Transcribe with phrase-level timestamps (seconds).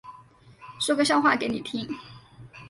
[0.79, 1.87] 说个笑话给你听